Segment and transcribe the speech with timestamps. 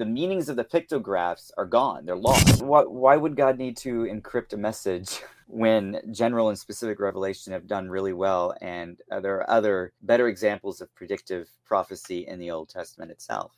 [0.00, 2.06] the meanings of the pictographs are gone.
[2.06, 2.62] They're lost.
[2.62, 7.66] Why, why would God need to encrypt a message when general and specific revelation have
[7.66, 8.54] done really well?
[8.62, 13.52] And there are other better examples of predictive prophecy in the Old Testament itself.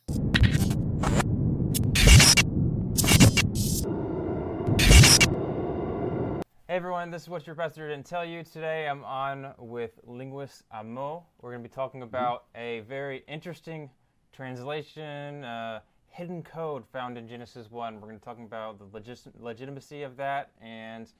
[6.67, 8.43] Hey everyone, this is what your pastor didn't tell you.
[8.43, 11.23] Today I'm on with linguist Amo.
[11.39, 13.89] We're going to be talking about a very interesting
[14.33, 15.79] translation, uh,
[16.13, 17.95] hidden code found in Genesis 1.
[17.95, 21.11] We're going to talk about the legis- legitimacy of that and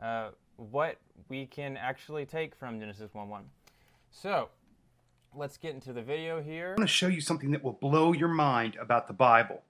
[0.00, 3.44] uh, what we can actually take from Genesis 1 1.
[4.10, 4.48] So,
[5.34, 6.74] let's get into the video here.
[6.78, 9.62] I want to show you something that will blow your mind about the Bible.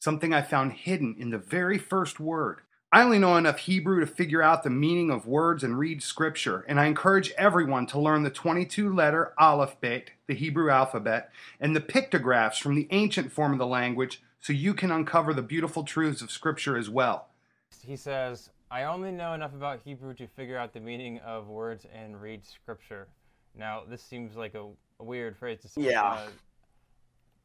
[0.00, 2.60] Something I found hidden in the very first word.
[2.94, 6.64] I only know enough Hebrew to figure out the meaning of words and read scripture,
[6.68, 11.80] and I encourage everyone to learn the 22 letter alphabet, the Hebrew alphabet, and the
[11.80, 16.22] pictographs from the ancient form of the language so you can uncover the beautiful truths
[16.22, 17.30] of scripture as well.
[17.84, 21.88] He says, I only know enough about Hebrew to figure out the meaning of words
[21.92, 23.08] and read scripture.
[23.58, 24.68] Now, this seems like a,
[25.00, 25.80] a weird phrase to say.
[25.80, 26.04] Yeah.
[26.04, 26.28] Uh,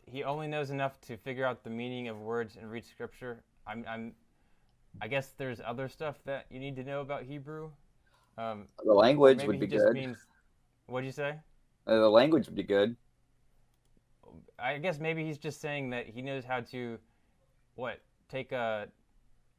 [0.06, 3.40] he only knows enough to figure out the meaning of words and read scripture.
[3.66, 4.14] I'm, I'm
[5.02, 7.70] I guess there's other stuff that you need to know about Hebrew.
[8.38, 9.94] Um, The language would be just good.
[9.94, 10.18] means.
[10.88, 11.36] What'd you say?
[11.88, 12.96] Uh, the language would be good.
[14.58, 16.98] I guess maybe he's just saying that he knows how to,
[17.76, 18.88] what take a,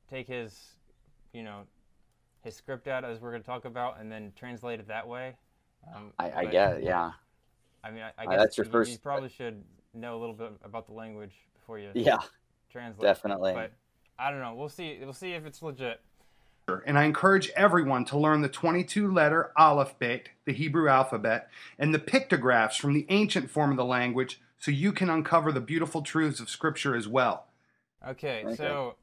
[0.09, 0.75] take his,
[1.33, 1.63] you know,
[2.43, 5.37] his script out as we're going to talk about, and then translate it that way.
[5.95, 7.13] Um, I, I get, yeah.
[7.83, 9.63] I mean, I, I Uh, guess that's your you, first- you probably should
[9.95, 12.19] know a little bit about the language before you Yeah,
[12.71, 13.03] translate.
[13.03, 13.53] definitely.
[13.55, 13.73] But
[14.21, 14.55] I don't know.
[14.55, 14.99] We'll see.
[15.03, 16.01] We'll see if it's legit.
[16.87, 21.99] And I encourage everyone to learn the 22 letter alphabet, the Hebrew alphabet, and the
[21.99, 26.39] pictographs from the ancient form of the language so you can uncover the beautiful truths
[26.39, 27.47] of scripture as well.
[28.07, 28.55] Okay, Okay.
[28.55, 28.95] so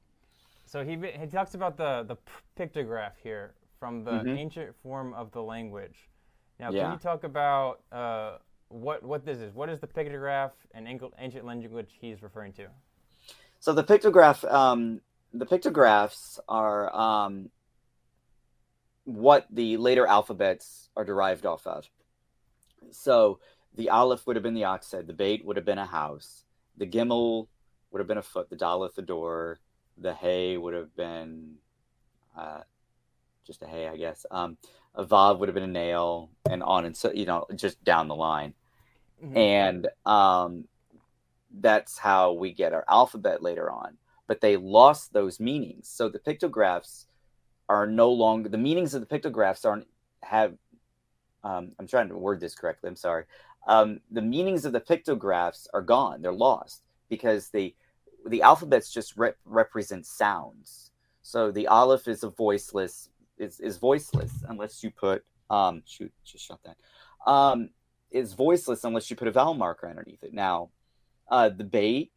[0.65, 2.15] so he he talks about the the
[2.57, 4.37] pictograph here from the Mhm.
[4.37, 6.09] ancient form of the language.
[6.59, 6.83] Now, Yeah.
[6.83, 8.37] can you talk about uh,
[8.69, 9.53] what what this is?
[9.53, 10.87] What is the pictograph and
[11.17, 12.69] ancient language he's referring to?
[13.59, 15.02] So the pictograph, um,
[15.37, 17.49] the pictographs are um,
[19.03, 21.89] what the later alphabets are derived off of.
[22.92, 23.39] So
[23.75, 26.43] the aleph would have been the ox head, the bait would have been a house,
[26.77, 27.48] the gimel
[27.92, 29.59] would have been a foot, the daleth the door,
[29.98, 31.55] the hay would have been
[32.37, 32.61] uh,
[33.45, 34.25] just a hay, I guess.
[34.31, 34.58] Um,
[34.95, 38.08] a vav would have been a nail, and on and so you know just down
[38.08, 38.54] the line
[39.23, 39.36] Mhm.
[39.36, 40.67] and um,
[41.59, 43.98] that's how we get our alphabet later on.
[44.27, 47.08] But they lost those meanings, so the pictographs
[47.70, 49.88] are no longer the meanings of the pictographs aren't
[50.23, 50.54] have.
[51.43, 52.89] Um, I'm trying to word this correctly.
[52.89, 53.26] I'm sorry.
[53.67, 57.76] Um, the meanings of the pictographs are gone; they're lost because the
[58.27, 60.92] the alphabets just rep- represent sounds.
[61.21, 66.45] So the aleph is a voiceless is is voiceless unless you put um shoot just
[66.45, 66.77] shut that
[67.30, 67.70] um
[68.11, 70.33] is voiceless unless you put a vowel marker underneath it.
[70.33, 70.70] Now,
[71.30, 72.11] uh, the bait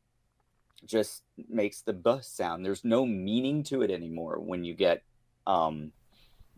[0.85, 2.65] just makes the b sound.
[2.65, 5.03] There's no meaning to it anymore when you get
[5.47, 5.93] um,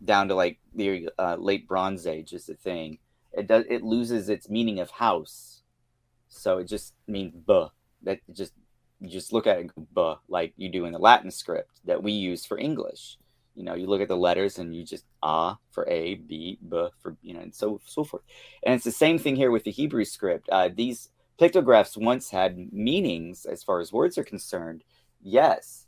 [0.03, 2.99] down to like the uh, late Bronze Age is a thing.
[3.31, 5.61] It does it loses its meaning of house,
[6.29, 7.67] so it just means b.
[8.03, 8.53] That just
[8.99, 11.81] you just look at it and go b like you do in the Latin script
[11.85, 13.17] that we use for English.
[13.55, 16.87] You know, you look at the letters and you just ah for a, b, b
[17.01, 18.23] for you know, and so so forth.
[18.63, 20.49] And it's the same thing here with the Hebrew script.
[20.49, 24.83] Uh, these pictographs once had meanings as far as words are concerned,
[25.21, 25.87] yes,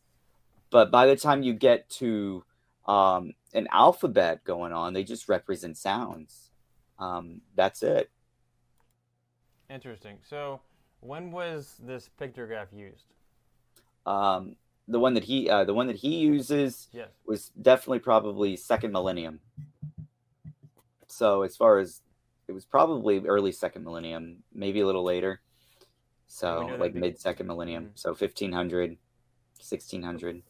[0.70, 2.44] but by the time you get to
[2.88, 6.52] um, an alphabet going on, they just represent sounds.
[7.00, 8.10] Um, that's it.
[9.70, 10.18] Interesting.
[10.28, 10.62] So,
[11.02, 13.06] when was this pictograph used?
[14.06, 14.56] Um,
[14.88, 17.10] the one that he uh, the one that he uses Yes.
[17.26, 19.40] was definitely probably second millennium.
[21.08, 22.02] So as far as
[22.48, 25.42] it was probably early second millennium, maybe a little later.
[26.28, 27.86] So We know that like be- mid second millennium.
[27.86, 28.00] Mhm.
[28.00, 28.98] So 1500,
[29.60, 30.44] 1600.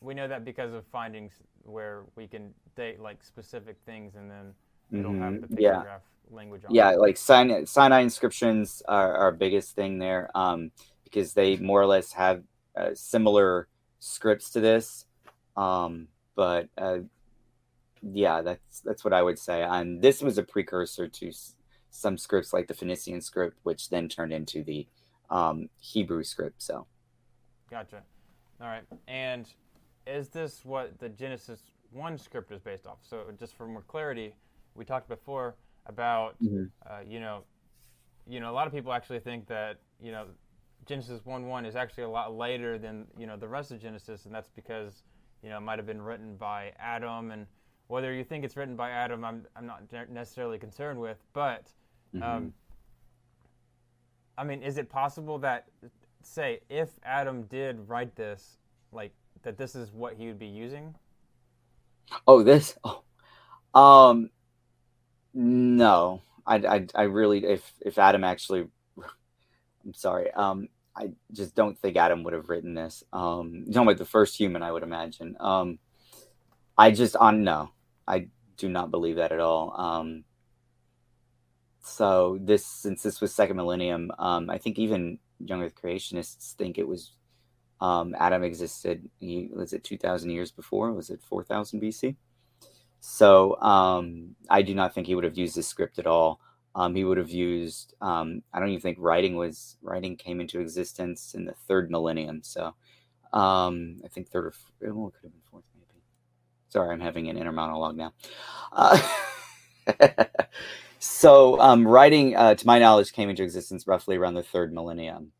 [0.00, 1.32] We know that because of findings
[1.62, 4.54] where we can date like specific things, and then
[4.90, 5.62] we don't have the.
[5.62, 5.98] Yeah.
[6.30, 6.74] language on.
[6.74, 6.98] Yeah, it.
[6.98, 10.70] like Sinai, Sinai inscriptions are our biggest thing there um,
[11.04, 12.42] because they more or less have
[12.76, 13.68] uh, similar
[13.98, 15.04] scripts to this.
[15.56, 17.00] Um, but uh,
[18.12, 19.62] yeah, that's that's what I would say.
[19.62, 21.54] And this was a precursor to s-
[21.90, 24.86] some scripts like the Phoenician script, which then turned into the
[25.30, 26.62] um, Hebrew script.
[26.62, 26.86] So
[27.70, 28.02] Gotcha.
[28.60, 28.84] All right.
[29.08, 29.48] And
[30.06, 31.60] is this what the Genesis
[31.92, 32.98] 1 script is based off?
[33.02, 34.34] So, just for more clarity,
[34.74, 36.70] we talked before about, Mhm.
[36.88, 37.44] uh, you know,
[38.26, 40.26] you know, a lot of people actually think that, you know,
[40.86, 44.26] Genesis one one is actually a lot later than you know the rest of Genesis,
[44.26, 45.02] and that's because
[45.42, 47.46] you know it might have been written by Adam, and
[47.88, 51.72] whether you think it's written by Adam, I'm I'm not necessarily concerned with, but.
[52.14, 52.48] Um, Mm-hmm.
[54.36, 55.66] I mean, is it possible that,
[56.22, 58.58] say, if Adam did write this,
[58.92, 60.94] like that, this is what he would be using?
[62.26, 62.76] Oh, this.
[62.84, 63.02] Oh,
[63.80, 64.30] um,
[65.32, 66.22] no.
[66.46, 68.66] I, I, I really, if if Adam actually,
[69.84, 70.30] I'm sorry.
[70.32, 73.02] Um, I just don't think Adam would have written this.
[73.12, 75.36] Um, you're talking about the first human, I would imagine.
[75.40, 75.78] Um,
[76.76, 77.70] I just on no,
[78.06, 79.74] I do not believe that at all.
[79.78, 80.24] Um,
[81.82, 86.78] so this, since this was second millennium, um, I think even young Earth creationists think
[86.78, 87.12] it was
[87.80, 89.08] um, Adam existed.
[89.20, 90.92] He was it two thousand years before?
[90.92, 92.16] Was it four thousand BC?
[93.00, 96.40] So um, I do not think he would have used this script at all.
[96.74, 97.94] Um, he would have used.
[98.00, 102.42] Um, I don't even think writing was writing came into existence in the third millennium.
[102.42, 102.74] So
[103.32, 105.64] um, I think third or well, it could have been fourth.
[106.74, 108.12] Sorry, I'm having an inner monologue now.
[108.72, 109.00] Uh,
[110.98, 115.30] so um, writing, uh, to my knowledge, came into existence roughly around the third millennium.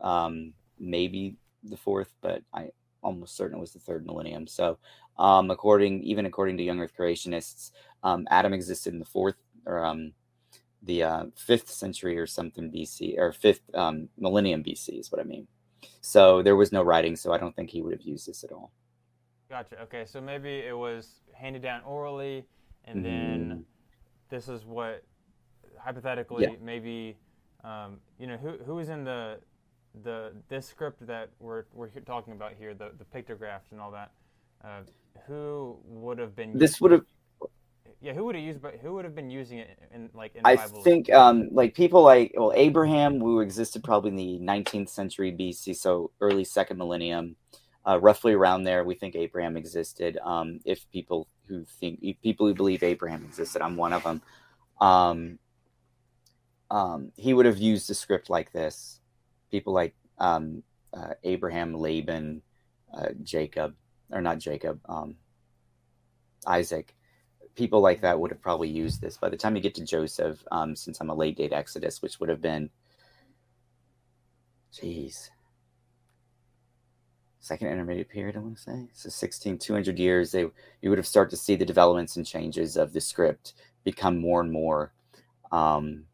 [0.00, 2.70] Um, maybe the fourth, but I
[3.00, 4.48] almost certain it was the third millennium.
[4.48, 4.78] So,
[5.20, 7.70] um, according even according to young Earth creationists,
[8.02, 9.36] um, Adam existed in the fourth
[9.66, 10.14] or um,
[10.82, 15.24] the uh, fifth century or something BC or fifth um, millennium BC is what I
[15.24, 15.46] mean.
[16.00, 18.50] So there was no writing, so I don't think he would have used this at
[18.50, 18.72] all.
[19.48, 19.80] Gotcha.
[19.82, 22.44] Okay, so maybe it was handed down orally,
[22.84, 23.64] and then Mhm.
[24.28, 25.02] this is what
[25.78, 26.56] hypothetically Yeah.
[26.62, 27.16] maybe
[27.64, 29.38] um, you know who who is in the
[30.04, 34.12] the this script that we're we're talking about here the the pictographs and all that.
[34.62, 34.82] Uh,
[35.26, 37.06] who would have been This would have
[38.00, 40.44] yeah who would have used but who would have been using it in like in
[40.44, 40.82] I Bible?
[40.84, 45.74] think um, like people like well Abraham, who existed probably in the 19th century BC,
[45.74, 47.36] so early second millennium,
[47.88, 48.84] uh, roughly around there.
[48.84, 50.18] We think Abraham existed.
[50.22, 54.22] Um, if people who think people who believe Abraham existed, I'm one of them.
[54.80, 55.38] Um,
[56.70, 59.00] um, he would have used a script like this.
[59.50, 60.62] People like um,
[60.92, 62.42] uh, Abraham, Laban,
[62.92, 63.74] uh, Jacob,
[64.10, 65.16] or not Jacob, um,
[66.46, 66.94] Isaac
[67.58, 69.16] people like that would have probably used this.
[69.16, 72.20] By the time you get to Joseph, um, since I'm a late date Exodus, which
[72.20, 72.70] would have been,
[74.72, 75.30] jeez,
[77.40, 78.88] second intermediate period, I want to say.
[78.92, 80.46] So 16, 200 years, they
[80.82, 83.54] you would have started to see the developments and changes of the script
[83.84, 84.92] become more and more
[85.52, 86.04] um,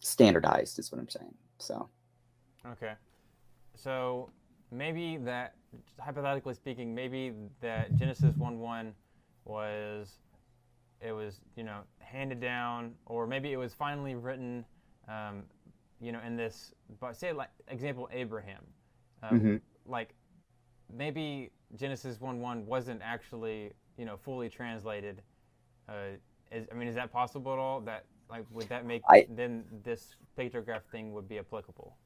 [0.00, 1.34] standardized, is what I'm saying.
[1.58, 1.88] So,
[2.66, 2.92] Okay.
[3.74, 4.30] So
[4.70, 5.54] maybe that,
[6.00, 8.94] hypothetically speaking, maybe that Genesis 1 1
[9.44, 10.14] was,
[11.00, 14.64] it was, you know, handed down, or maybe it was finally written,
[15.08, 15.42] um,
[16.00, 18.64] you know, in this, but say, like, example, Abraham.
[19.22, 19.60] Um, Mhm.
[19.86, 20.14] Like,
[20.92, 25.22] maybe Genesis 1 1 wasn't actually, you know, fully translated.
[25.88, 26.16] Uh,
[26.50, 27.80] is, I mean, is that possible at all?
[27.80, 31.96] That, like, would that make, I- then this pictograph thing would be applicable?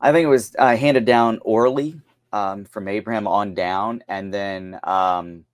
[0.00, 2.00] I think it was uh, handed down orally
[2.32, 5.44] um, from Abraham on down, and then um,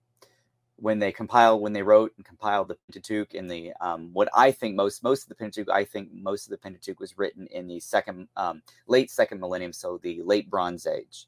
[0.76, 4.52] when they compiled, when they wrote and compiled the Pentateuch in the um, what I
[4.52, 7.66] think most most of the Pentateuch, I think most of the Pentateuch was written in
[7.66, 11.26] the second um, late second millennium, so the late Bronze Age.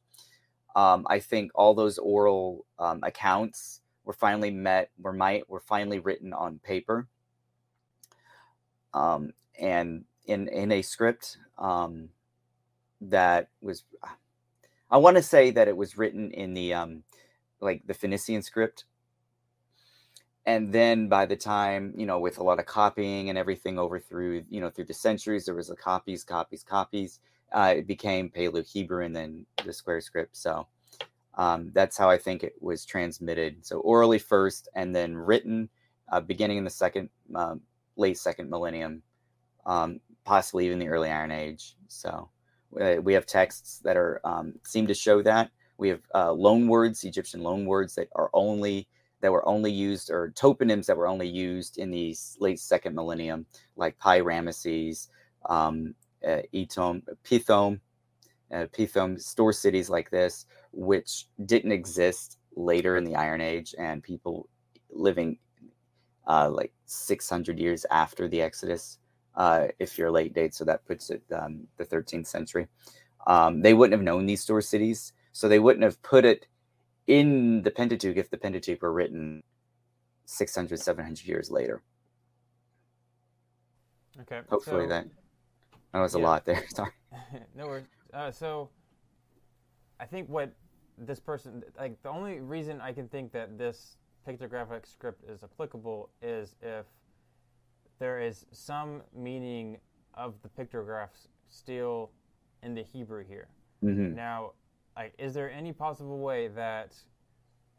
[0.77, 5.99] Um, I think all those oral um, accounts were finally met, were might were finally
[5.99, 7.09] written on paper,
[8.95, 11.39] um, and in in a script.
[11.59, 12.11] Um,
[13.01, 13.85] that was
[14.91, 17.03] I want to say that it was written in the um
[17.61, 18.85] like the Phoenician script.
[20.47, 24.01] And then by the time, you know, with a lot of copying and everything over
[24.01, 27.21] through, you know, through the centuries, there was a copies, copies, copies.
[27.53, 30.37] Uh, it became Paleo Hebrew and then the square script.
[30.37, 30.67] So
[31.35, 33.65] um, that's how I think it was transmitted.
[33.65, 35.69] So orally first and then written
[36.11, 37.61] uh, beginning in the second, um,
[37.97, 39.03] late second millennium,
[39.67, 41.77] um, possibly even the early Iron Age.
[41.89, 42.31] So
[42.81, 46.69] uh, we have texts that are um, seem to show that we have uh, loan
[46.69, 48.89] words, Egyptian loan words that are only
[49.21, 53.47] that were only used or toponyms that were only used in the late second millennium,
[53.77, 55.09] like Pi Ramesses,
[55.49, 55.95] um,
[56.27, 57.81] uh, Etom, Pithom,
[58.53, 64.03] uh, Pithom, store cities like this, which didn't exist later in the Iron Age, and
[64.03, 64.49] people
[64.91, 65.39] living
[66.27, 68.99] uh, like 600 years after the Exodus
[69.35, 70.55] uh, if you're late date.
[70.55, 72.67] So that puts it um, the 13th century.
[73.27, 76.47] Um, they wouldn't have known these store cities, so they wouldn't have put it
[77.07, 79.43] in the Pentateuch if the Pentateuch were written
[80.27, 81.83] 600, 700 years later.
[84.21, 84.41] Okay.
[84.49, 85.07] Hopefully so- that.
[85.93, 86.65] That was a lot there.
[86.75, 86.91] Sorry.
[87.57, 87.87] no worries.
[88.13, 88.71] Uh, so,
[90.01, 90.53] I think what
[90.97, 96.11] this person like the only reason I can think that this pictographic script is applicable
[96.21, 96.87] is if
[97.99, 99.79] there is some meaning
[100.15, 102.11] of the pictographs still
[102.63, 103.49] in the Hebrew here.
[103.81, 104.53] hmm Now,
[104.97, 106.97] like, is there any possible way that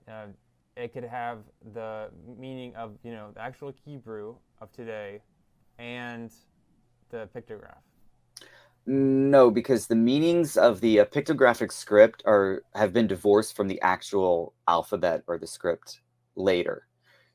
[0.08, 0.28] uh,
[0.76, 1.40] it could have
[1.74, 5.22] the meaning of you know the actual Hebrew of today
[5.78, 6.32] and
[7.10, 7.82] the pictograph?
[8.86, 13.80] No, because the meanings of the uh, pictographic script are have been divorced from the
[13.82, 16.02] actual alphabet or the script
[16.36, 16.88] later.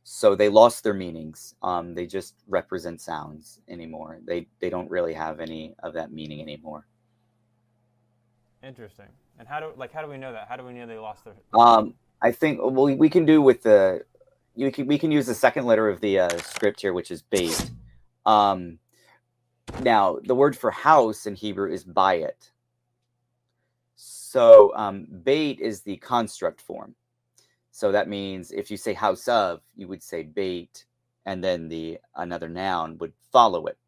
[0.02, 1.54] So they lost their meanings.
[1.62, 4.20] Um, they just represent sounds anymore.
[4.26, 6.86] They they don't really have any of that meaning anymore.
[8.62, 9.08] Interesting.
[9.38, 10.48] And how do like how do we know that?
[10.48, 11.34] How do we know they lost their?
[11.58, 14.04] Um, I think well, we can do with the
[14.54, 17.22] you can we can use the second letter of the uh, script here, which is
[17.22, 17.70] bait.
[18.26, 18.78] Um,
[19.80, 22.50] now the word for house in Hebrew is bayit.
[23.96, 26.94] So um, bait is the construct form.
[27.70, 30.86] So that means if you say house of, you would say bait,
[31.26, 33.78] and then the another noun would follow it.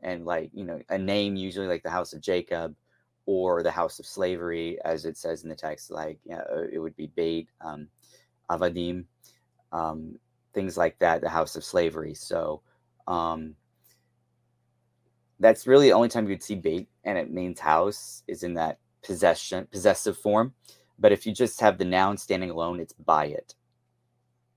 [0.00, 2.74] And like you know, a name usually like the house of Jacob
[3.26, 6.78] or the house of slavery, as it says in the text, like you know, it
[6.78, 7.88] would be bait, um,
[8.50, 9.04] avadim,
[9.72, 10.18] um,
[10.54, 12.14] things like that, the house of slavery.
[12.14, 12.62] So
[13.06, 13.54] um,
[15.38, 18.78] that's really the only time you'd see bait, and it means house is in that
[19.04, 20.54] possession, possessive form.
[20.98, 23.54] But if you just have the noun standing alone, it's bayit.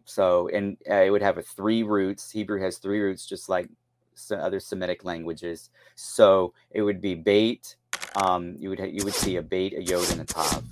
[0.06, 2.32] So, and uh, it would have a three roots.
[2.32, 3.70] Hebrew has three roots, just like
[4.16, 5.70] some other Semitic languages.
[5.96, 7.76] So it would be bait,
[8.16, 10.64] um, you would ha- you would see a bait, a yod, and a tav,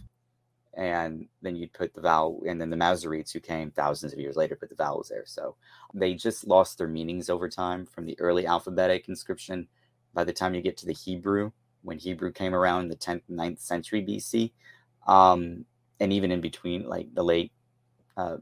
[0.73, 4.35] and then you'd put the vowel, and then the Masoretes who came thousands of years
[4.35, 5.25] later put the vowels there.
[5.25, 5.55] So
[5.93, 9.67] they just lost their meanings over time from the early alphabetic inscription.
[10.17, 11.51] By the time you get to the Hebrew,
[11.83, 14.51] when Hebrew came around in the 10th, 9th century BC,
[15.05, 15.63] um,
[15.99, 17.51] and even in between, like the late
[18.17, 18.37] uh,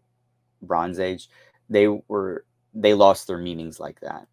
[0.61, 1.27] Bronze Age,
[1.69, 4.25] they were they lost their meanings like that.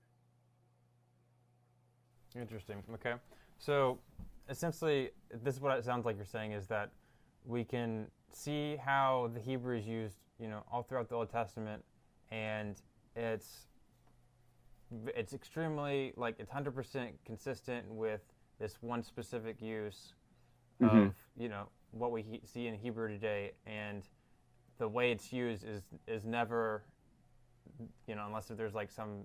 [2.37, 2.81] Interesting.
[2.95, 3.15] Okay.
[3.59, 3.99] So
[4.49, 5.11] essentially,
[5.43, 6.91] this is what it sounds like you're saying is that
[7.45, 11.83] we can see how the Hebrew is used, you know, all throughout the Old Testament,
[12.31, 12.77] and
[13.17, 13.67] it's
[15.17, 18.21] it's extremely like it's hundred percent consistent with
[18.59, 20.15] this one specific use
[20.81, 21.15] of Mhm.
[21.37, 24.09] you know what we he- see in Hebrew today, and
[24.79, 26.85] the way it's used is is never,
[28.07, 29.25] you know, unless there's like some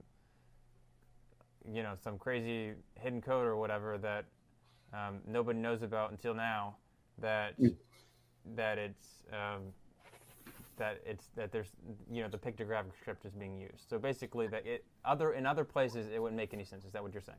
[1.66, 4.26] you know some crazy hidden code or whatever that
[4.94, 6.78] um, nobody knows about until now
[7.20, 7.76] that Mm.
[8.56, 9.74] that it's um,
[10.78, 11.70] that it's that there's
[12.12, 15.64] you know the pictographic script is being used so basically that it other in other
[15.64, 17.38] places it wouldn't make any sense is that what you're saying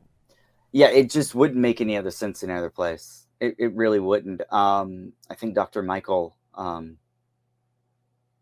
[0.71, 3.27] Yeah, it just wouldn't make any other sense in other place.
[3.39, 4.41] It, it really wouldn't.
[4.53, 5.81] Um, I think Dr.
[5.81, 6.97] Michael, um,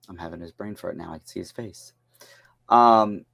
[0.10, 1.14] I'm having his brain fart now.
[1.14, 1.94] I can see his face.
[2.68, 3.26] Um,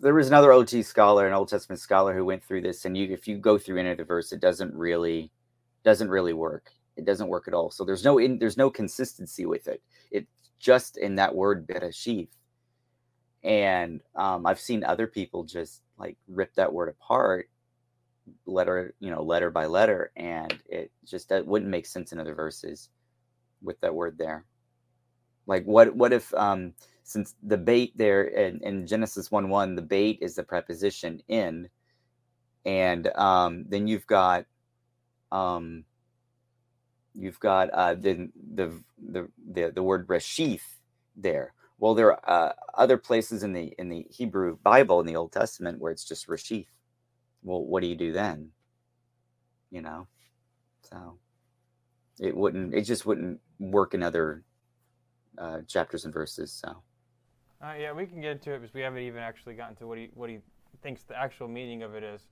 [0.00, 3.12] there was another OT scholar, an Old Testament scholar, who went through this, and you,
[3.12, 5.32] if you go through any of the verse, it doesn't really,
[5.84, 6.70] doesn't really work.
[6.96, 7.70] It doesn't work at all.
[7.70, 9.82] So there's no, in, there's no consistency with it.
[10.10, 12.28] It's just in that word bereshith.
[13.42, 17.48] And um, I've seen other people just like rip that word apart,
[18.46, 22.34] letter, you know, letter by letter, and it just that wouldn't make sense in other
[22.34, 22.88] verses
[23.62, 24.44] with that word there.
[25.46, 29.82] Like what what if um since the bait there in, in Genesis 1 1, the
[29.82, 31.68] bait is the preposition in,
[32.64, 34.46] and um then you've got
[35.32, 35.84] um
[37.14, 40.62] you've got uh the the the the, the word reshith
[41.16, 41.54] there.
[41.78, 45.32] Well, there are uh, other places in the in the Hebrew Bible in the Old
[45.32, 46.66] Testament where it's just reshith.
[47.42, 48.50] Well, what do you do then?
[49.70, 50.06] You know,
[50.82, 51.18] so
[52.20, 52.74] it wouldn't.
[52.74, 54.44] It just wouldn't work in other
[55.38, 56.52] uh, chapters and verses.
[56.52, 56.82] So
[57.62, 59.98] uh, yeah we can get into it because we haven't even actually gotten to what
[59.98, 60.38] he what he
[60.82, 62.22] thinks the actual meaning of it is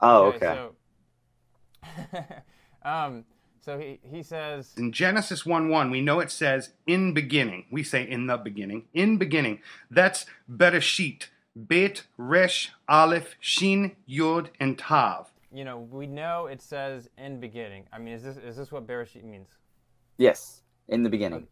[0.00, 0.40] oh, okay.
[0.54, 0.74] so
[2.88, 3.24] um
[3.64, 7.64] so he he says In Genesis 1 1, we know it says in beginning.
[7.70, 8.84] We say in the beginning.
[8.92, 9.60] In beginning.
[9.90, 11.28] That's Bereshit.
[11.56, 15.30] Bet, Resh, Aleph, Shin, Yod, and Tav.
[15.52, 18.82] you know we know it says in beginning i mean is this is this what
[18.88, 19.46] bereshit means
[20.26, 21.46] yes, in the beginning.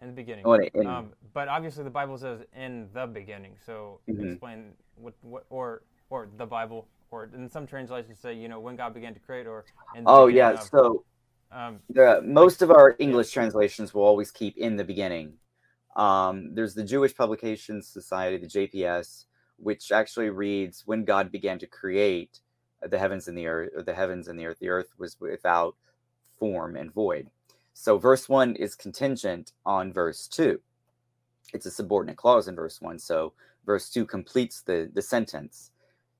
[0.00, 3.54] in the beginning Oh, in- Um, but obviously, the Bible says in the beginning.
[3.66, 3.74] So
[4.08, 4.30] Mhm.
[4.30, 4.58] explain
[5.04, 6.80] what, what, or or the Bible,
[7.12, 9.58] or in some translations say, you know, when God began to create, or
[9.96, 10.50] in the oh yeah.
[10.52, 11.04] of- So
[11.52, 15.34] um, the most of our English translations will always keep in the beginning.
[15.96, 19.24] Um, there's the Jewish Publications Society, the JPS,
[19.56, 22.40] which actually reads when God began to create.
[22.82, 24.58] the heavens and the earth, or the heavens and the earth.
[24.58, 25.76] The earth was without
[26.38, 27.28] form and void.
[27.74, 30.60] So verse one is contingent on verse two.
[31.52, 32.98] It's a subordinate clause in verse one.
[32.98, 33.32] So
[33.66, 35.70] verse two completes the the sentence.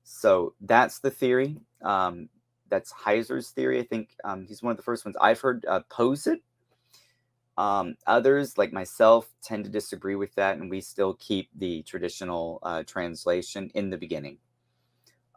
[0.03, 1.57] So that's the theory.
[1.81, 2.29] Um,
[2.71, 3.79] that's Heiser's theory.
[3.79, 6.41] I think um, he's one of the first ones I've heard uh, pose it.
[7.57, 12.59] Um, others, like myself, tend to disagree with that, and we still keep the traditional
[12.63, 14.37] uh, translation in the beginning.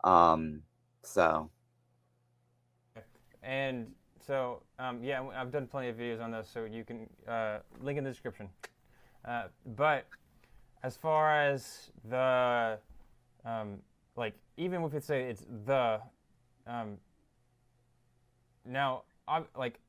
[0.05, 0.63] Um,
[1.03, 1.51] so,
[3.43, 3.93] and
[4.27, 7.99] so um, yeah, I've done plenty of videos on this, so you can uh, link
[7.99, 8.49] in the description.
[9.25, 9.45] Uh,
[9.77, 10.07] but
[10.83, 12.79] as far as the
[13.45, 13.79] um,
[14.17, 16.01] like, even if it's say it's the
[16.67, 16.97] um,
[18.65, 19.81] now, I, like,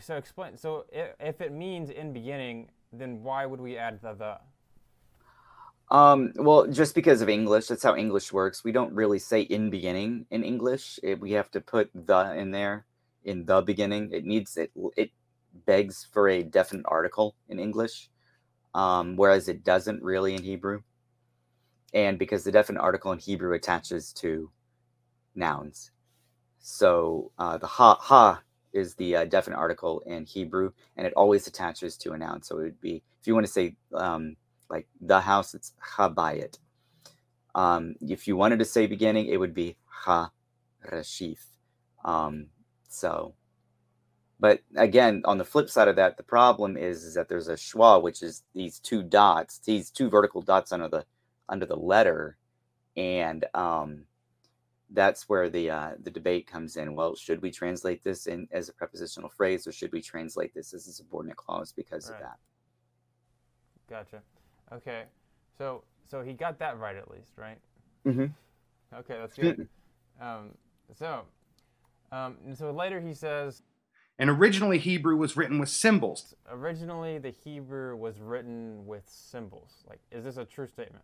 [0.00, 0.56] so explain.
[0.56, 5.96] So if, if it means in beginning, then why would we add the the?
[5.96, 8.64] Um, well, just because of English, that's how English works.
[8.64, 10.98] We don't really say in beginning in English.
[11.02, 12.86] It, we have to put the in there
[13.24, 14.10] in the beginning.
[14.12, 14.72] It needs it.
[14.96, 15.10] It
[15.66, 18.08] begs for a definite article in English,
[18.74, 20.82] um, whereas it doesn't really in Hebrew.
[21.92, 24.50] And because the definite article in Hebrew attaches to
[25.34, 25.90] nouns,
[26.62, 28.40] so uh, the ha ha
[28.72, 32.42] is the uh, definite article in Hebrew, and it always attaches to a noun.
[32.42, 34.36] So it would be if you want to say um,
[34.70, 36.58] like the house, it's habayit.
[37.54, 40.30] Um, if you wanted to say beginning, it would be ha
[40.90, 41.38] rashif.
[42.04, 42.46] Um,
[42.88, 43.34] so,
[44.38, 47.54] but again, on the flip side of that, the problem is, is that there's a
[47.54, 51.04] schwa, which is these two dots, these two vertical dots under the
[51.48, 52.38] under the letter,
[52.96, 54.04] and um,
[54.92, 56.94] that's where the uh, the debate comes in.
[56.94, 60.74] Well, should we translate this in as a prepositional phrase, or should we translate this
[60.74, 62.16] as a subordinate clause because right.
[62.16, 62.38] of that?
[63.88, 64.22] Gotcha.
[64.72, 65.04] Okay,
[65.56, 67.58] so so he got that right at least, right?
[68.06, 68.26] Mm-hmm.
[68.98, 69.68] Okay, that's good.
[70.20, 70.50] um,
[70.94, 71.22] so,
[72.10, 73.62] um, so later he says.
[74.18, 76.34] And originally Hebrew was written with symbols.
[76.50, 79.84] Originally, the Hebrew was written with symbols.
[79.88, 81.02] Like, is this a true statement?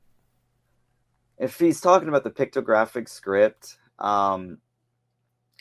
[1.38, 4.58] If he's talking about the pictographic script, um,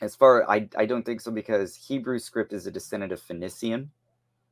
[0.02, 3.92] as far I I don't think so because Hebrew script is a descendant of Phoenician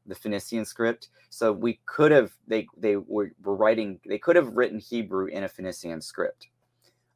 [0.06, 1.10] the Phoenician script.
[1.30, 5.44] So we could have they they were, were writing they could have written Hebrew in
[5.44, 6.48] a Phoenician script.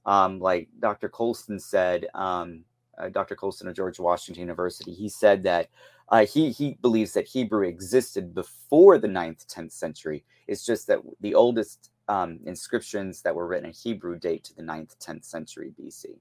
[0.06, 1.10] Um, like Dr.
[1.10, 2.63] Rollston said, um,
[2.98, 3.36] uh, Dr.
[3.36, 5.69] Rollston of George Washington University, he said that
[6.10, 10.24] uh, he he believes that Hebrew existed before the 9th, 10th century.
[10.48, 14.63] It's just that the oldest um, inscriptions that were written in Hebrew date to the
[14.63, 16.19] 9th, 10th century BC.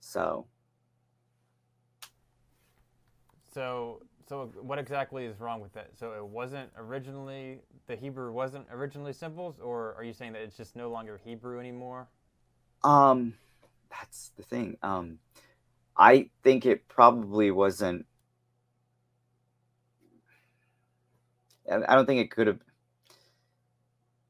[0.00, 0.46] So.
[3.52, 5.90] So so what exactly is wrong with that?
[5.98, 10.56] So it wasn't originally the Hebrew wasn't originally symbols, or are you saying that it's
[10.56, 12.08] just no longer Hebrew anymore?
[12.82, 13.34] Um,
[13.90, 14.76] that's the thing.
[14.82, 15.18] Um,
[15.96, 18.06] I think it probably wasn't.
[21.70, 22.60] I don't think it could have.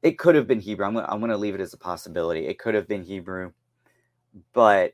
[0.05, 0.85] It could have been Hebrew.
[0.85, 2.45] I'm gonna, I'm gonna leave it as a possibility.
[2.45, 3.53] It could have been Hebrew,
[4.53, 4.93] but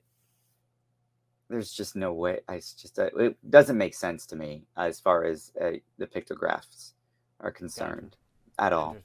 [1.50, 2.39] there's just no way.
[2.47, 6.93] I just uh, it doesn't make sense to me as far as uh, the pictographs
[7.41, 8.15] are concerned
[8.58, 8.67] gotcha.
[8.67, 8.95] at all.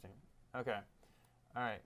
[0.56, 0.78] Okay.
[1.56, 1.82] All right.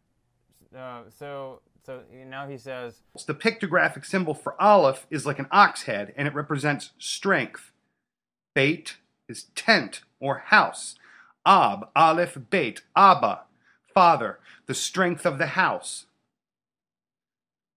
[0.76, 5.84] Uh, so so now he says the pictographic symbol for Aleph is like an ox
[5.84, 7.72] head, and it represents strength.
[8.52, 8.98] Beit
[9.30, 10.96] is tent or house.
[11.46, 13.44] Ab, Aleph, Beit, Abba,
[13.94, 16.06] father, the strength of the house.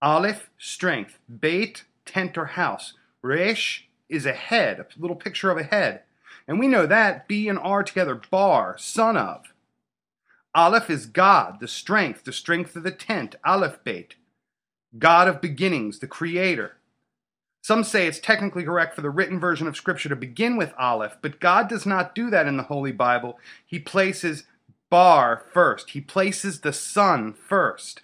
[0.00, 1.18] Aleph, strength.
[1.40, 2.94] Beit, tent or house.
[3.22, 6.02] Resh is a head, a little picture of a head.
[6.46, 9.54] And we know that B and R together, bar, son of.
[10.54, 14.14] Aleph is God, the strength, the strength of the tent, Aleph Beit.
[14.98, 16.76] God of beginnings, the creator.
[17.62, 21.16] Some say it's technically correct for the written version of Scripture to begin with Aleph,
[21.22, 23.38] but God does not do that in the Holy Bible.
[23.64, 24.44] He places
[24.94, 28.02] Bar first, He places the son first.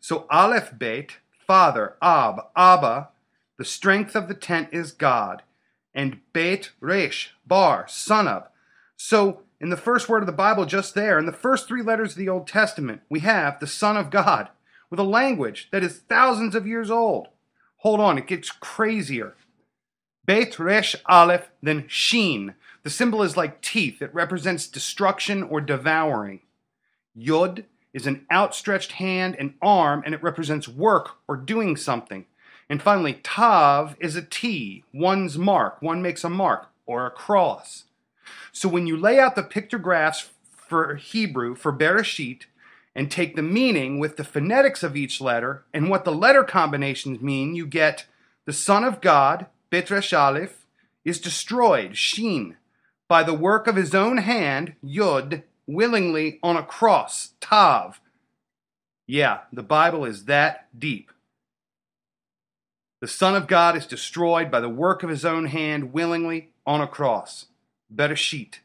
[0.00, 3.08] So Aleph Bet, father, Ab, Abba,
[3.58, 5.42] the strength of the tent is God,
[5.94, 8.48] and Bet Resh, Bar, son of.
[8.96, 12.12] So in the first word of the Bible, just there, in the first three letters
[12.12, 14.48] of the Old Testament, we have the Son of God
[14.90, 17.28] with a language that is thousands of years old.
[17.78, 19.34] Hold on, it gets crazier.
[20.26, 22.54] Bet Resh Aleph, then Shin.
[22.82, 26.40] The symbol is like teeth, it represents destruction or devouring.
[27.14, 27.64] Yod
[27.96, 32.26] is an outstretched hand and arm, and it represents work or doing something.
[32.68, 35.80] And finally, Tav is a T, one's mark.
[35.80, 37.84] One makes a mark or a cross.
[38.52, 42.42] So when you lay out the pictographs for Hebrew, for Bereshit,
[42.94, 47.22] and take the meaning with the phonetics of each letter and what the letter combinations
[47.22, 48.04] mean, you get
[48.44, 50.66] the Son of God, Betresh Aleph,
[51.02, 52.56] is destroyed, Shin,
[53.08, 58.00] by the work of his own hand, Yod, willingly on a cross, Tav.
[59.06, 61.10] Yeah, the Bible is that deep.
[63.00, 66.80] The Son of God is destroyed by the work of his own hand, willingly on
[66.80, 67.46] a cross.
[67.94, 68.60] Bereshit.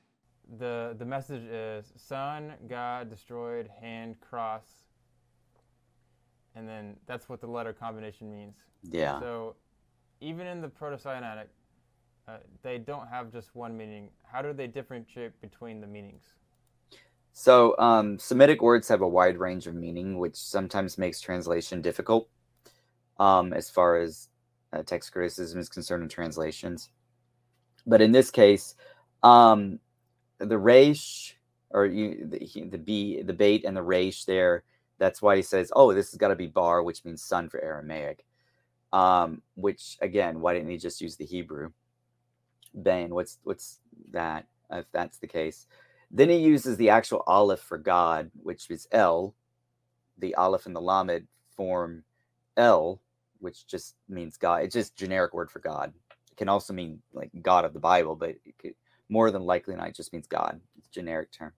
[0.58, 4.64] The the message is Son, God, destroyed, hand, cross,
[6.56, 8.56] and then that's what the letter combination means.
[8.84, 9.20] Yeah.
[9.20, 9.56] So
[10.20, 11.48] even in the Proto-Sinaitic,
[12.28, 14.10] uh, they don't have just one meaning.
[14.24, 16.24] How do they differentiate between the meanings?
[17.34, 22.30] So, um, Semitic words have a wide range of meaning, which sometimes makes translation difficult
[23.20, 24.30] um, as far as
[24.74, 26.90] uh, text criticism is concerned in translations.
[27.88, 28.76] But in this case,
[29.24, 29.80] um,
[30.40, 31.34] the reish,
[31.70, 34.64] or you, the, the b, the bait and the reish there,
[34.98, 37.62] that's why he says, oh, this has got to be bar, which means son for
[37.62, 38.24] Aramaic.
[38.94, 41.72] Um, which again, why didn't he just use the Hebrew?
[42.74, 43.80] Ben, what's what's
[44.12, 44.48] that?
[44.70, 45.66] If that's the case,
[46.12, 49.34] then he uses the actual aleph for God, which is El.
[50.18, 52.04] The aleph and the lamed form
[52.58, 53.02] El,
[53.40, 54.64] which just means God.
[54.64, 55.94] It's just generic word for God.
[56.32, 58.76] It can also mean like God of the Bible, but could,
[59.10, 60.60] more than likely not, it just means God.
[60.78, 61.54] It's generic term.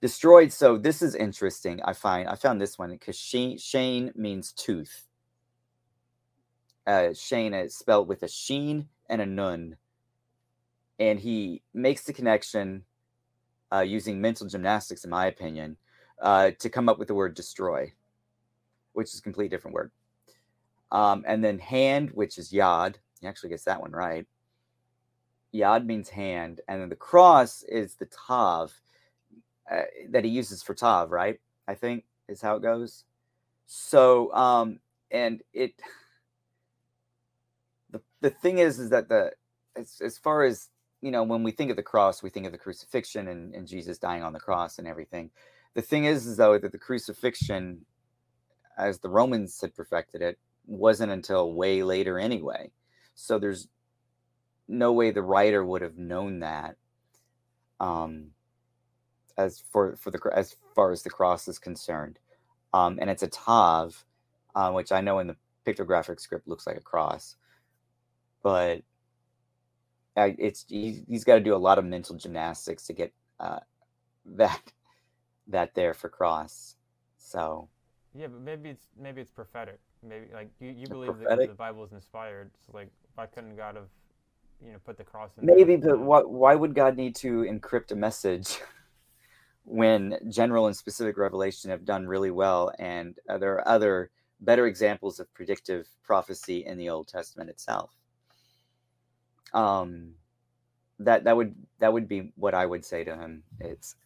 [0.00, 0.52] Destroyed.
[0.52, 1.80] So this is interesting.
[1.84, 5.06] I find I found this one because Shane, Shane means tooth.
[6.86, 9.76] Uh, Shane is spelled with a sheen and a nun,
[10.98, 12.84] and he makes the connection
[13.74, 15.76] uh, using mental gymnastics, in my opinion,
[16.20, 17.92] uh, to come up with the word destroy,
[18.92, 19.90] which is a completely different word.
[20.92, 22.96] Um, and then hand, which is yad.
[23.20, 24.26] He actually gets that one right.
[25.52, 26.60] Yad means hand.
[26.68, 28.72] And then the cross is the tav
[29.70, 31.40] uh, that he uses for tav, right?
[31.66, 33.04] I think is how it goes.
[33.66, 34.78] So, um,
[35.10, 35.74] and it,
[37.90, 39.32] the, the thing is, is that the,
[39.74, 40.68] as, as far as
[41.04, 43.66] you know, when we think of the cross, we think of the crucifixion and, and
[43.66, 45.30] Jesus dying on the cross and everything.
[45.74, 47.84] The thing is, though, that the crucifixion,
[48.78, 52.70] as the Romans had perfected it, wasn't until way later anyway.
[53.14, 53.68] So there's
[54.66, 56.76] no way the writer would have known that.
[57.80, 58.30] Um,
[59.36, 62.18] as for for the as far as the cross is concerned,
[62.72, 64.06] um, and it's a tav,
[64.54, 65.36] uh, which I know in the
[65.66, 67.36] pictographic script looks like a cross,
[68.42, 68.82] but
[70.16, 73.60] it's he, has got to do a lot of mental gymnastics to get uh,
[74.24, 74.60] that
[75.48, 76.76] that there for cross.
[77.18, 77.68] So
[78.14, 79.80] yeah, but maybe it's maybe it's prophetic.
[80.02, 82.50] Maybe like you, you believe that the Bible is inspired.
[82.66, 83.88] So like, why couldn't God have
[84.64, 85.46] you know put the cross in?
[85.46, 88.58] Maybe, but why why would God need to encrypt a message?
[89.66, 94.66] when general and specific revelation have done really well, and uh, there are other better
[94.66, 97.90] examples of predictive prophecy in the Old Testament itself
[99.54, 100.14] um
[101.00, 103.44] that that would that would be what i would say to him.
[103.60, 103.96] It's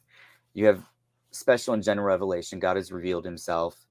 [0.55, 0.85] you have
[1.33, 3.87] special and general revelation god has revealed himself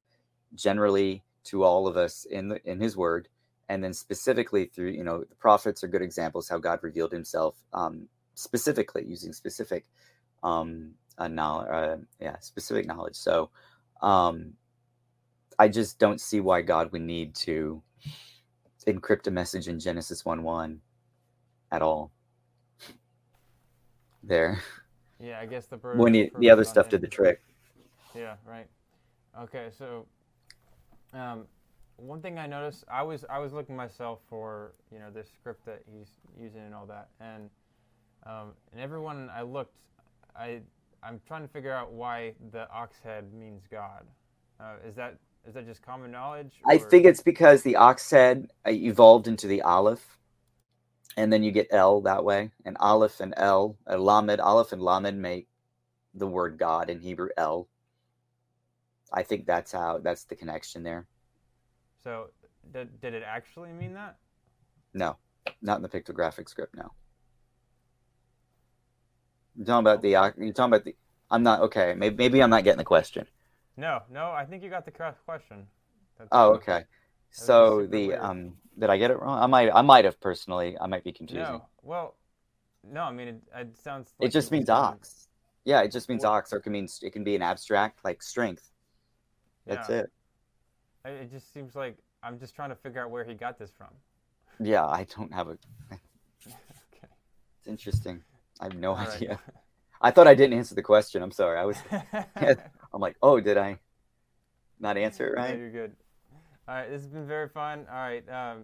[0.55, 3.29] generally to all of us in the in his word.
[3.69, 7.57] And then specifically through you know the prophets are good examples how god revealed himself
[7.73, 9.85] um specifically using specific
[10.43, 13.15] um knowledge uh, yeah specific knowledge.
[13.15, 13.49] So
[14.01, 14.53] um
[15.59, 17.81] i just don't see why god would need to
[18.87, 20.81] encrypt a message in genesis 1 1
[21.71, 22.11] at all.
[24.23, 24.61] There.
[25.19, 27.41] Yeah, I guess the when you, the other stuff did the trick.
[28.15, 28.67] Yeah, right.
[29.39, 30.05] Okay, so
[31.13, 31.45] um,
[31.95, 35.65] one thing I noticed, I was I was looking myself for you know this script
[35.65, 37.49] that he's using and all that, and
[38.25, 39.75] um, and everyone I looked,
[40.35, 40.61] I
[41.03, 44.03] I'm trying to figure out why the ox head means God.
[44.59, 46.59] Uh, is that is that just common knowledge?
[46.63, 46.73] Or?
[46.73, 50.17] I think it's because the ox head uh, evolved into the aleph
[51.17, 54.81] and then you get L that way, and Aleph and L, uh, Lamed, Aleph and
[54.81, 55.47] Lamed make
[56.13, 57.67] the word God in Hebrew El.
[59.11, 61.07] I think that's how that's the connection there.
[62.03, 62.27] So,
[62.71, 64.17] did, did it actually mean that?
[64.93, 65.17] No,
[65.61, 66.75] not in the pictographic script.
[66.75, 66.91] No.
[69.55, 70.15] You're talking about the.
[70.15, 70.95] uh, You're talking about the.
[71.31, 71.95] I'm not okay.
[71.97, 73.25] Maybe maybe I'm not getting the question.
[73.75, 74.31] No, no.
[74.31, 75.67] I think you got the correct question.
[76.17, 76.83] That's Oh, okay.
[77.31, 78.19] So the weird.
[78.19, 79.39] um, did I get it wrong?
[79.41, 80.77] I might I might have personally.
[80.79, 81.43] I might be confusing.
[81.43, 81.65] No.
[81.83, 82.15] Well,
[82.83, 83.01] no.
[83.03, 84.13] I mean, it, it sounds.
[84.19, 85.27] it just means ox.
[85.65, 88.03] Yeah, it just means Well- ox, or it can mean it can be an abstract
[88.05, 88.71] like strength.
[89.65, 89.95] That's Yeah.
[89.97, 90.11] it.
[91.05, 93.89] It just seems like I'm just trying to figure out where he got this from.
[94.59, 95.57] Yeah, I don't have a.
[96.47, 97.07] Okay.
[97.59, 98.23] It's interesting.
[98.59, 99.09] I have no All right.
[99.09, 99.39] idea.
[100.01, 101.21] I thought I didn't answer the question.
[101.21, 101.57] I'm sorry.
[101.59, 101.77] I was.
[102.93, 103.79] I'm like, oh, did I
[104.79, 105.57] not answer it No, right?
[105.57, 105.95] you're good.
[106.69, 107.85] All right, this has been very fun.
[107.89, 108.63] All right, um,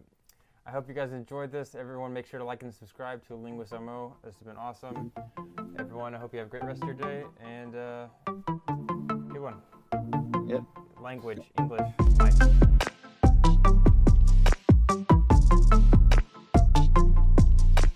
[0.68, 1.74] I hope you guys enjoyed this.
[1.74, 4.14] Everyone, make sure to like and subscribe to Linguist Mo.
[4.26, 5.10] This has been awesome.
[5.80, 8.08] Everyone, I hope you have a great rest of your day and uh,
[9.30, 9.62] good one.
[10.50, 10.64] Yep.
[11.00, 11.90] Language, English.
[12.18, 12.90] Bye.